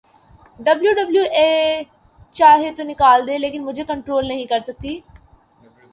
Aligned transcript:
W 0.59 0.93
W 0.93 1.23
E 1.33 1.83
چاہے 2.35 2.71
تو 2.77 2.83
نکال 2.83 3.27
دے 3.27 3.37
لیکن 3.37 3.65
مجھے 3.65 3.83
کنٹرول 3.87 4.27
نہیں 4.27 4.45
کر 4.45 4.59
سکتی 4.59 4.99